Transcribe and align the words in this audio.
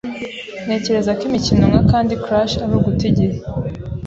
Ntekereza 0.65 1.11
ko 1.17 1.21
imikino 1.29 1.63
nka 1.71 1.81
Candy 1.89 2.15
Crush 2.23 2.55
ari 2.63 2.73
uguta 2.77 3.03
igihe. 3.11 3.35